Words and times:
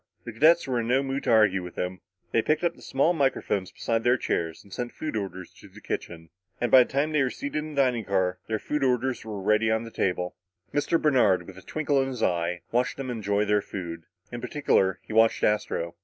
The 0.23 0.33
cadets 0.33 0.65
were 0.65 0.79
in 0.79 0.87
no 0.87 1.03
mood 1.03 1.25
to 1.25 1.29
argue 1.31 1.61
with 1.61 1.75
him. 1.75 2.01
They 2.31 2.41
picked 2.41 2.63
up 2.63 2.73
the 2.73 2.81
small 2.81 3.13
microphones 3.13 3.71
beside 3.71 4.03
their 4.03 4.17
chairs 4.17 4.63
and 4.63 4.73
sent 4.73 4.93
food 4.93 5.15
orders 5.15 5.53
to 5.59 5.67
the 5.67 5.79
kitchen; 5.79 6.29
and 6.59 6.71
by 6.71 6.79
the 6.83 6.91
time 6.91 7.11
they 7.11 7.21
were 7.21 7.29
seated 7.29 7.57
in 7.59 7.75
the 7.75 7.81
dining 7.83 8.05
car, 8.05 8.39
their 8.47 8.59
orders 8.83 9.23
were 9.23 9.39
ready 9.39 9.69
on 9.69 9.83
the 9.83 9.91
table. 9.91 10.35
Mr. 10.73 10.99
Bernard, 10.99 11.45
with 11.45 11.59
a 11.59 11.61
twinkle 11.61 12.01
in 12.01 12.07
his 12.07 12.23
eye, 12.23 12.61
watched 12.71 12.97
them 12.97 13.11
enjoy 13.11 13.45
their 13.45 13.61
food. 13.61 14.05
In 14.31 14.41
particular, 14.41 14.99
he 15.03 15.13
watched 15.13 15.43
Astro. 15.43 15.93